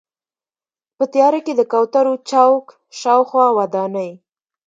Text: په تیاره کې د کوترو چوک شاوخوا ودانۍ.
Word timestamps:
په 0.97 1.03
تیاره 1.13 1.39
کې 1.45 1.53
د 1.57 1.61
کوترو 1.71 2.13
چوک 2.29 2.65
شاوخوا 2.99 3.45
ودانۍ. 3.57 4.11